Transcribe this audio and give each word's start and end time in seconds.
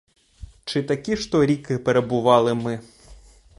Чи 0.65 0.83
такі 0.83 1.15
ж 1.17 1.31
то 1.31 1.45
ріки 1.45 1.77
перебували 1.77 2.53
ми? 2.53 2.79